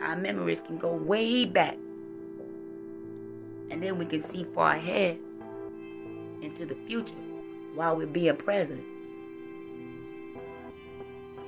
Our 0.00 0.16
memories 0.16 0.62
can 0.62 0.78
go 0.78 0.94
way 0.94 1.44
back. 1.44 1.76
And 3.70 3.82
then 3.82 3.98
we 3.98 4.06
can 4.06 4.22
see 4.22 4.44
far 4.44 4.74
ahead 4.74 5.18
into 6.42 6.66
the 6.66 6.74
future 6.86 7.14
while 7.74 7.96
we're 7.96 8.06
being 8.06 8.36
present. 8.36 8.84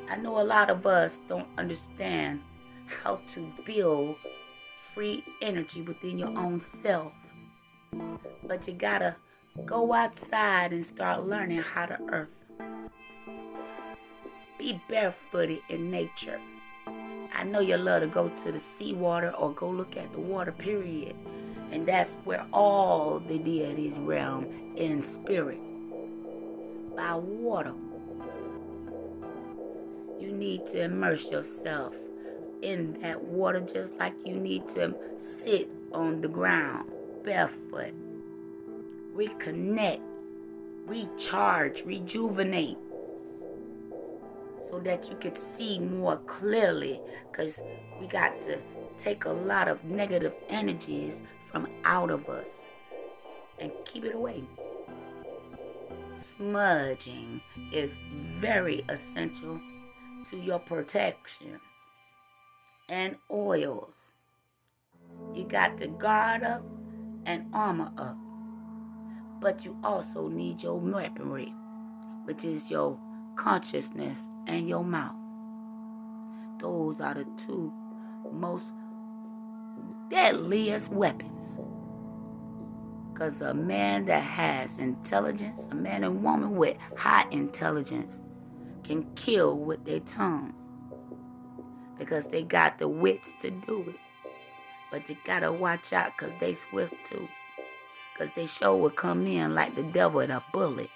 I 0.08 0.16
know 0.16 0.40
a 0.40 0.44
lot 0.44 0.70
of 0.70 0.86
us 0.86 1.20
don't 1.26 1.48
understand 1.58 2.40
how 2.86 3.20
to 3.32 3.52
build 3.64 4.16
free 4.94 5.24
energy 5.40 5.82
within 5.82 6.18
your 6.18 6.36
own 6.36 6.60
self. 6.60 7.12
But 8.44 8.66
you 8.68 8.74
gotta 8.74 9.16
go 9.64 9.92
outside 9.92 10.72
and 10.72 10.84
start 10.84 11.24
learning 11.26 11.58
how 11.58 11.86
to 11.86 11.98
earth. 12.10 12.28
Be 14.58 14.80
barefooted 14.88 15.60
in 15.70 15.90
nature. 15.90 16.40
I 17.34 17.44
know 17.44 17.60
you 17.60 17.76
love 17.76 18.02
to 18.02 18.06
go 18.06 18.28
to 18.28 18.52
the 18.52 18.58
seawater 18.58 19.30
or 19.30 19.52
go 19.52 19.68
look 19.68 19.96
at 19.96 20.12
the 20.12 20.20
water, 20.20 20.52
period. 20.52 21.16
And 21.72 21.86
that's 21.86 22.14
where 22.24 22.46
all 22.52 23.18
the 23.18 23.38
deities 23.38 23.98
realm 23.98 24.46
in 24.76 25.00
spirit. 25.00 25.58
By 26.94 27.14
water. 27.14 27.72
You 30.20 30.32
need 30.32 30.66
to 30.66 30.82
immerse 30.82 31.30
yourself 31.30 31.94
in 32.60 33.00
that 33.00 33.20
water 33.24 33.60
just 33.60 33.94
like 33.94 34.14
you 34.24 34.36
need 34.36 34.68
to 34.68 34.94
sit 35.16 35.70
on 35.92 36.20
the 36.20 36.28
ground 36.28 36.90
barefoot. 37.24 37.94
Reconnect, 39.16 40.00
recharge, 40.86 41.84
rejuvenate 41.84 42.78
so 44.68 44.78
that 44.80 45.08
you 45.10 45.16
could 45.16 45.36
see 45.36 45.78
more 45.78 46.18
clearly 46.26 47.00
because 47.30 47.62
we 48.00 48.06
got 48.06 48.40
to 48.42 48.58
take 48.98 49.24
a 49.24 49.30
lot 49.30 49.68
of 49.68 49.82
negative 49.84 50.34
energies 50.48 51.22
from 51.52 51.68
out 51.84 52.10
of 52.10 52.28
us 52.28 52.68
and 53.58 53.70
keep 53.84 54.04
it 54.04 54.14
away. 54.14 54.42
Smudging 56.16 57.40
is 57.72 57.96
very 58.38 58.84
essential 58.88 59.60
to 60.30 60.36
your 60.36 60.58
protection. 60.58 61.60
And 62.88 63.16
oils. 63.30 64.12
You 65.34 65.44
got 65.44 65.78
to 65.78 65.86
guard 65.86 66.42
up 66.42 66.64
and 67.26 67.46
armor 67.52 67.92
up. 67.96 68.16
But 69.40 69.64
you 69.64 69.76
also 69.84 70.28
need 70.28 70.62
your 70.62 70.78
weaponry, 70.78 71.52
which 72.24 72.44
is 72.44 72.70
your 72.70 72.98
consciousness 73.36 74.28
and 74.46 74.68
your 74.68 74.84
mouth. 74.84 75.16
Those 76.60 77.00
are 77.00 77.14
the 77.14 77.26
two 77.46 77.72
most 78.32 78.72
deadliest 80.12 80.90
weapons. 80.90 81.56
Because 83.10 83.40
a 83.40 83.54
man 83.54 84.04
that 84.06 84.22
has 84.22 84.78
intelligence, 84.78 85.68
a 85.70 85.74
man 85.74 86.04
and 86.04 86.22
woman 86.22 86.54
with 86.54 86.76
high 86.96 87.24
intelligence, 87.30 88.20
can 88.84 89.04
kill 89.14 89.56
with 89.56 89.82
their 89.86 90.00
tongue. 90.00 90.52
Because 91.98 92.26
they 92.26 92.42
got 92.42 92.78
the 92.78 92.88
wits 92.88 93.32
to 93.40 93.50
do 93.50 93.86
it. 93.88 93.96
But 94.90 95.08
you 95.08 95.16
gotta 95.24 95.50
watch 95.50 95.94
out 95.94 96.12
because 96.18 96.34
they 96.40 96.52
swift 96.52 96.94
too. 97.04 97.26
Because 98.12 98.34
they 98.36 98.44
sure 98.44 98.76
will 98.76 98.90
come 98.90 99.26
in 99.26 99.54
like 99.54 99.74
the 99.74 99.82
devil 99.82 100.20
in 100.20 100.30
a 100.30 100.44
bullet. 100.52 100.90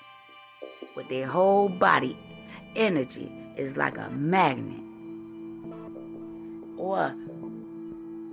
With 0.94 1.08
their 1.08 1.26
whole 1.26 1.70
body 1.70 2.18
energy 2.74 3.32
is 3.56 3.78
like 3.78 3.96
a 3.96 4.10
magnet. 4.10 4.82
Or 6.76 7.14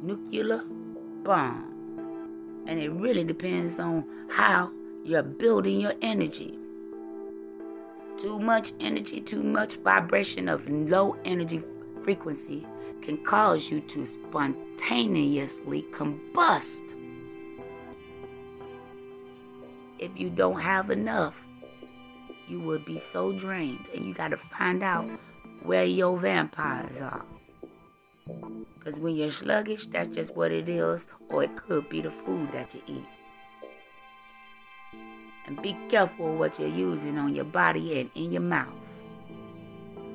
nuclear 0.02 0.62
bomb. 1.23 2.63
And 2.67 2.79
it 2.79 2.89
really 2.89 3.23
depends 3.23 3.79
on 3.79 4.05
how 4.29 4.71
you're 5.03 5.23
building 5.23 5.79
your 5.79 5.93
energy. 6.01 6.57
Too 8.17 8.39
much 8.39 8.73
energy, 8.79 9.19
too 9.19 9.43
much 9.43 9.75
vibration 9.77 10.47
of 10.47 10.67
low 10.69 11.17
energy 11.25 11.62
frequency 12.03 12.65
can 13.01 13.17
cause 13.23 13.69
you 13.69 13.81
to 13.81 14.05
spontaneously 14.05 15.86
combust. 15.91 16.95
If 19.99 20.12
you 20.15 20.29
don't 20.29 20.59
have 20.59 20.89
enough, 20.89 21.36
you 22.47 22.59
will 22.59 22.79
be 22.79 22.99
so 22.99 23.31
drained, 23.31 23.88
and 23.93 24.05
you 24.05 24.13
got 24.13 24.29
to 24.29 24.38
find 24.57 24.83
out 24.83 25.09
where 25.63 25.86
your 25.86 26.19
vampires 26.19 27.01
are. 27.01 27.25
Because 28.84 29.00
when 29.00 29.15
you're 29.15 29.32
sluggish, 29.32 29.86
that's 29.88 30.10
just 30.10 30.36
what 30.36 30.52
it 30.52 30.67
is, 30.67 31.08
or 31.30 31.43
it 31.43 31.56
could 31.56 31.88
be 31.88 32.02
the 32.02 32.12
food 32.12 32.52
that 32.52 32.74
you 32.76 32.82
eat. 32.88 33.06
And 35.46 35.62
be 35.62 35.78
careful 35.89 36.36
what 36.36 36.60
you're 36.60 36.67
using 36.67 37.17
on 37.17 37.34
your 37.34 37.46
body 37.46 38.02
and 38.02 38.10
in 38.15 38.34
your 38.34 38.41
mouth. 38.41 38.74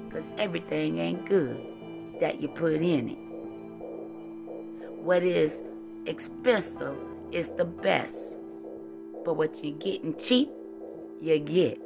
Because 0.05 0.31
everything 0.37 0.99
ain't 0.99 1.25
good 1.25 1.59
that 2.21 2.43
you 2.43 2.49
put 2.49 2.75
in 2.75 3.09
it. 3.09 3.19
What 5.03 5.23
is 5.23 5.63
expensive 6.05 6.97
is 7.33 7.49
the 7.51 7.65
best. 7.65 8.37
But 9.25 9.35
what 9.35 9.65
you're 9.65 9.79
getting 9.79 10.15
cheap, 10.17 10.51
you 11.23 11.39
get 11.39 11.81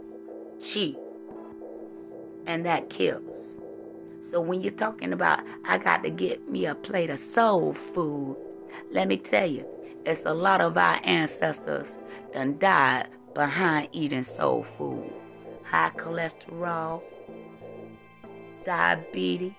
cheap. 0.60 0.98
And 2.46 2.66
that 2.66 2.90
kills. 2.90 3.56
So 4.30 4.40
when 4.40 4.62
you're 4.62 4.72
talking 4.72 5.12
about, 5.12 5.40
I 5.64 5.78
got 5.78 6.02
to 6.04 6.10
get 6.10 6.48
me 6.48 6.66
a 6.66 6.74
plate 6.74 7.10
of 7.10 7.18
soul 7.18 7.74
food, 7.74 8.36
let 8.90 9.08
me 9.08 9.16
tell 9.16 9.46
you, 9.46 9.66
it's 10.04 10.24
a 10.24 10.32
lot 10.32 10.60
of 10.60 10.76
our 10.76 11.00
ancestors 11.04 11.98
that 12.32 12.58
died 12.58 13.08
behind 13.34 13.88
eating 13.92 14.24
soul 14.24 14.62
food. 14.62 15.12
High 15.64 15.92
cholesterol, 15.96 17.02
diabetes, 18.64 19.52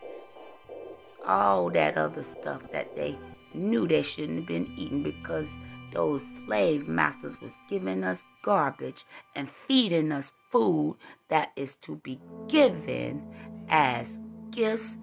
all 1.25 1.69
that 1.71 1.97
other 1.97 2.23
stuff 2.23 2.61
that 2.71 2.95
they 2.95 3.17
knew 3.53 3.87
they 3.87 4.01
shouldn't 4.01 4.39
have 4.39 4.47
been 4.47 4.73
eating 4.77 5.03
because 5.03 5.59
those 5.91 6.25
slave 6.25 6.87
masters 6.87 7.39
was 7.39 7.57
giving 7.69 8.03
us 8.03 8.25
garbage 8.43 9.05
and 9.35 9.49
feeding 9.49 10.11
us 10.11 10.31
food 10.49 10.97
that 11.29 11.51
is 11.55 11.75
to 11.77 11.95
be 11.97 12.19
given 12.47 13.23
as 13.69 14.19
gifts 14.53 14.97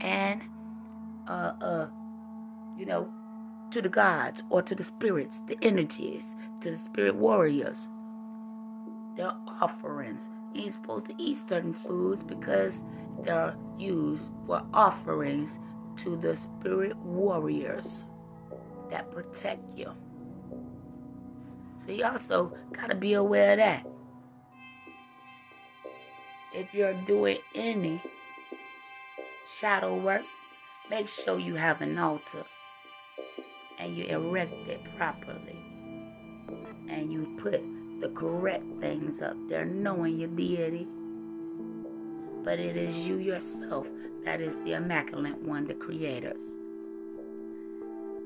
and 0.00 0.42
uh 1.28 1.52
uh 1.60 1.88
you 2.78 2.86
know 2.86 3.12
to 3.72 3.80
the 3.80 3.88
gods 3.88 4.42
or 4.50 4.62
to 4.62 4.74
the 4.74 4.82
spirits, 4.82 5.40
the 5.46 5.56
energies, 5.62 6.36
to 6.60 6.70
the 6.70 6.76
spirit 6.76 7.16
warriors. 7.16 7.88
They're 9.16 9.32
offerings. 9.60 10.28
You 10.54 10.64
ain't 10.64 10.74
supposed 10.74 11.06
to 11.06 11.14
eat 11.18 11.38
certain 11.38 11.72
foods 11.72 12.22
because 12.22 12.84
they're 13.22 13.56
used 13.78 14.30
for 14.46 14.62
offerings 14.74 15.58
to 15.98 16.16
the 16.16 16.36
spirit 16.36 16.96
warriors 16.98 18.04
that 18.90 19.10
protect 19.10 19.76
you. 19.76 19.90
So 21.78 21.92
you 21.92 22.04
also 22.04 22.52
gotta 22.72 22.94
be 22.94 23.14
aware 23.14 23.52
of 23.52 23.58
that. 23.58 23.86
If 26.54 26.74
you're 26.74 26.94
doing 27.06 27.38
any 27.54 28.02
shadow 29.46 29.96
work, 29.96 30.22
make 30.90 31.08
sure 31.08 31.38
you 31.38 31.54
have 31.56 31.80
an 31.82 31.98
altar 31.98 32.44
and 33.78 33.96
you 33.96 34.04
erect 34.06 34.68
it 34.68 34.80
properly. 34.96 35.56
And 36.88 37.12
you 37.12 37.38
put 37.42 37.62
the 38.00 38.10
correct 38.10 38.64
things 38.80 39.22
up 39.22 39.36
there, 39.48 39.64
knowing 39.64 40.18
your 40.18 40.28
deity. 40.30 40.86
But 42.44 42.58
it 42.60 42.76
is 42.76 43.08
you 43.08 43.18
yourself 43.18 43.88
that 44.24 44.40
is 44.40 44.58
the 44.60 44.74
immaculate 44.74 45.42
one, 45.42 45.66
the 45.66 45.74
creators. 45.74 46.44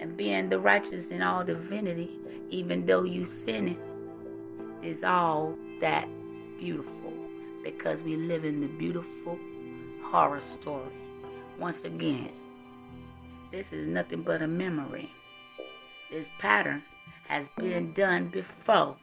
and 0.00 0.16
being 0.16 0.48
the 0.48 0.58
righteous 0.58 1.10
in 1.10 1.22
all 1.22 1.44
divinity, 1.44 2.20
even 2.50 2.86
though 2.86 3.04
you 3.04 3.24
sinning, 3.24 3.78
is 4.82 5.04
all 5.04 5.56
that 5.80 6.08
beautiful 6.58 7.12
because 7.64 8.02
we 8.02 8.16
live 8.16 8.44
in 8.44 8.60
the 8.60 8.68
beautiful 8.68 9.38
horror 10.02 10.40
story. 10.40 10.92
Once 11.58 11.82
again, 11.84 12.30
this 13.50 13.72
is 13.72 13.86
nothing 13.86 14.22
but 14.22 14.42
a 14.42 14.46
memory. 14.46 15.10
This 16.10 16.30
pattern 16.38 16.82
has 17.28 17.48
been 17.56 17.92
done 17.94 18.28
before. 18.28 18.96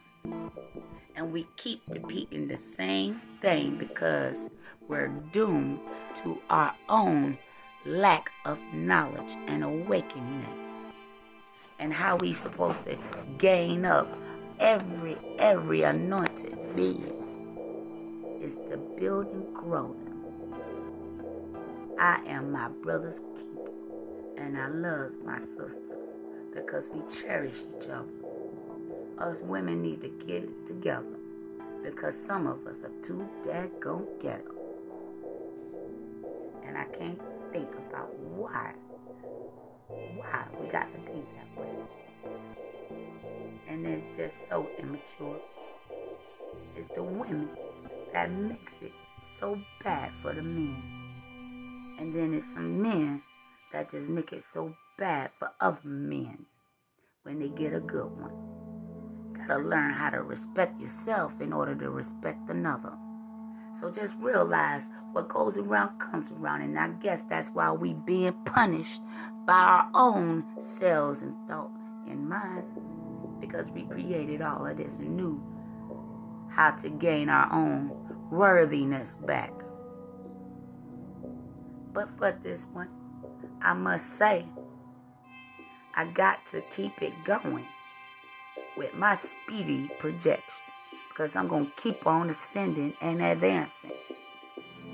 And 1.16 1.32
we 1.32 1.46
keep 1.56 1.82
repeating 1.88 2.46
the 2.46 2.56
same 2.56 3.20
thing 3.40 3.76
because 3.76 4.50
we're 4.88 5.08
doomed 5.32 5.80
to 6.22 6.38
our 6.50 6.74
own 6.88 7.38
lack 7.84 8.30
of 8.44 8.58
knowledge 8.72 9.36
and 9.46 9.64
awakeness. 9.64 10.86
And 11.78 11.92
how 11.92 12.16
we 12.16 12.32
supposed 12.32 12.84
to 12.84 12.96
gain 13.38 13.84
up 13.84 14.08
every 14.60 15.16
every 15.38 15.82
anointed 15.82 16.56
being 16.76 18.38
is 18.40 18.56
the 18.68 18.76
building 18.76 19.32
and 19.32 19.54
grow 19.54 19.88
them. 19.88 20.03
I 21.98 22.20
am 22.26 22.50
my 22.50 22.68
brother's 22.68 23.20
keeper, 23.20 23.70
and 24.36 24.58
I 24.58 24.66
love 24.68 25.14
my 25.24 25.38
sisters 25.38 26.18
because 26.52 26.88
we 26.92 27.02
cherish 27.06 27.62
each 27.76 27.88
other. 27.88 28.08
Us 29.18 29.40
women 29.42 29.82
need 29.82 30.00
to 30.00 30.08
get 30.08 30.42
it 30.42 30.66
together 30.66 31.16
because 31.84 32.16
some 32.18 32.48
of 32.48 32.66
us 32.66 32.82
are 32.82 32.92
too 33.02 33.28
daggone 33.42 34.06
ghetto. 34.20 34.54
And 36.66 36.76
I 36.76 36.84
can't 36.86 37.20
think 37.52 37.72
about 37.74 38.12
why. 38.18 38.72
Why 39.88 40.44
we 40.60 40.66
got 40.66 40.92
to 40.92 41.00
be 41.00 41.22
that 41.36 41.60
way. 41.60 41.76
And 43.68 43.86
it's 43.86 44.16
just 44.16 44.48
so 44.48 44.68
immature. 44.78 45.40
It's 46.76 46.88
the 46.88 47.04
women 47.04 47.50
that 48.12 48.32
makes 48.32 48.82
it 48.82 48.92
so 49.20 49.60
bad 49.82 50.12
for 50.14 50.32
the 50.32 50.42
men. 50.42 51.03
And 51.98 52.14
then 52.14 52.34
it's 52.34 52.54
some 52.54 52.82
men 52.82 53.22
that 53.72 53.90
just 53.90 54.08
make 54.08 54.32
it 54.32 54.42
so 54.42 54.74
bad 54.98 55.30
for 55.38 55.50
other 55.60 55.88
men 55.88 56.46
when 57.22 57.38
they 57.38 57.48
get 57.48 57.72
a 57.74 57.80
good 57.80 58.10
one. 58.10 58.32
Gotta 59.38 59.58
learn 59.58 59.92
how 59.92 60.10
to 60.10 60.22
respect 60.22 60.78
yourself 60.80 61.40
in 61.40 61.52
order 61.52 61.74
to 61.74 61.90
respect 61.90 62.50
another. 62.50 62.92
So 63.72 63.90
just 63.90 64.18
realize 64.20 64.88
what 65.12 65.28
goes 65.28 65.58
around 65.58 65.98
comes 65.98 66.30
around, 66.30 66.62
and 66.62 66.78
I 66.78 66.88
guess 67.02 67.24
that's 67.24 67.48
why 67.48 67.72
we 67.72 67.94
being 67.94 68.32
punished 68.44 69.02
by 69.46 69.54
our 69.54 69.90
own 69.94 70.44
selves 70.60 71.22
and 71.22 71.34
thought 71.48 71.72
and 72.08 72.28
mind, 72.28 72.64
because 73.40 73.72
we 73.72 73.82
created 73.82 74.42
all 74.42 74.64
of 74.66 74.76
this 74.76 74.98
and 74.98 75.16
knew 75.16 75.42
how 76.50 76.70
to 76.70 76.88
gain 76.88 77.28
our 77.28 77.52
own 77.52 77.90
worthiness 78.30 79.16
back. 79.16 79.52
But 81.94 82.08
for 82.18 82.32
this 82.32 82.66
one, 82.72 82.88
I 83.62 83.72
must 83.72 84.18
say, 84.18 84.44
I 85.94 86.06
got 86.06 86.44
to 86.46 86.60
keep 86.62 87.00
it 87.00 87.12
going 87.24 87.66
with 88.76 88.92
my 88.94 89.14
speedy 89.14 89.88
projection 90.00 90.66
because 91.08 91.36
I'm 91.36 91.46
going 91.46 91.66
to 91.66 91.72
keep 91.80 92.04
on 92.04 92.28
ascending 92.30 92.94
and 93.00 93.22
advancing. 93.22 93.92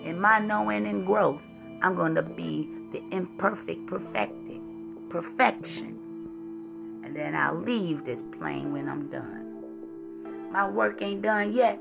In 0.05 0.21
my 0.21 0.39
knowing 0.41 0.87
and 0.87 1.07
growth, 1.07 1.43
I'm 1.81 1.95
going 1.95 2.15
to 2.17 2.23
be 2.23 2.69
the 2.93 3.03
imperfect 3.11 3.87
perfected, 3.87 4.61
perfection. 5.09 5.97
And 7.03 7.17
then 7.17 7.35
I'll 7.35 7.59
leave 7.59 8.05
this 8.05 8.23
plane 8.23 8.75
when 8.75 8.91
I'm 8.91 9.09
done. 9.09 10.53
My 10.53 10.69
work 10.69 11.01
ain't 11.01 11.23
done 11.23 11.55
yet, 11.55 11.81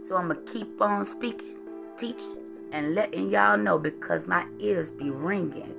so 0.00 0.16
I'm 0.16 0.28
going 0.28 0.46
to 0.46 0.52
keep 0.52 0.80
on 0.80 1.04
speaking, 1.04 1.58
teaching, 1.98 2.39
and 2.72 2.94
letting 2.94 3.30
y'all 3.30 3.56
know 3.56 3.78
because 3.78 4.26
my 4.26 4.46
ears 4.58 4.90
be 4.90 5.10
ringing 5.10 5.74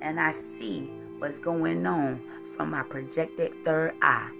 and 0.00 0.20
I 0.20 0.30
see 0.30 0.90
what's 1.18 1.38
going 1.38 1.86
on 1.86 2.20
from 2.56 2.70
my 2.70 2.82
projected 2.82 3.52
third 3.64 3.94
eye. 4.02 4.30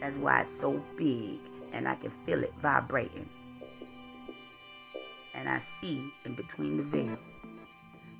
That's 0.00 0.16
why 0.16 0.42
it's 0.42 0.54
so 0.54 0.82
big 0.96 1.38
and 1.72 1.88
I 1.88 1.94
can 1.94 2.12
feel 2.26 2.42
it 2.42 2.52
vibrating. 2.60 3.28
And 5.34 5.48
I 5.48 5.58
see 5.58 6.12
in 6.24 6.34
between 6.34 6.76
the 6.76 6.82
veil. 6.82 7.18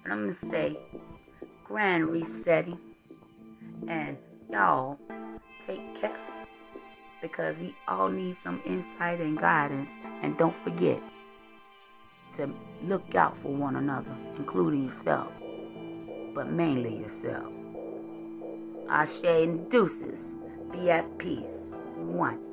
But 0.02 0.12
I'm 0.12 0.22
going 0.22 0.30
to 0.30 0.36
say, 0.36 0.78
grand 1.64 2.08
resetting. 2.08 2.78
And 3.86 4.16
y'all 4.50 4.98
take 5.60 5.94
care 5.94 6.16
because 7.20 7.58
we 7.58 7.74
all 7.86 8.08
need 8.08 8.34
some 8.34 8.60
insight 8.64 9.20
and 9.20 9.38
guidance. 9.38 10.00
And 10.22 10.36
don't 10.38 10.56
forget 10.56 11.00
to 12.34 12.52
look 12.84 13.14
out 13.14 13.38
for 13.38 13.48
one 13.48 13.76
another, 13.76 14.14
including 14.36 14.84
yourself, 14.84 15.32
but 16.34 16.50
mainly 16.50 16.96
yourself. 16.96 17.52
Ashe 18.88 19.22
and 19.24 19.70
deuces. 19.70 20.34
Be 20.70 20.90
at 20.90 21.18
peace. 21.18 21.70
One. 21.96 22.51